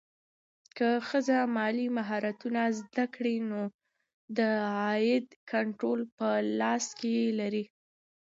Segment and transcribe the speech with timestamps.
[0.77, 3.61] که ښځه مالي مهارتونه زده کړي، نو
[4.37, 4.39] د
[4.79, 6.27] عاید کنټرول په
[6.59, 7.63] لاس کې لري.